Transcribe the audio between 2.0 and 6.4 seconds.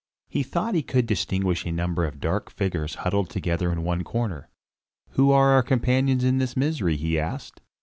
of dark figures huddled together in one corner. "Who are our companions in